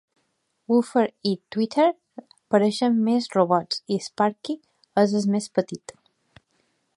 [0.67, 1.85] Woofer i Tweeter
[2.77, 4.57] semblen més robots i Sparky
[5.05, 5.97] és més petit.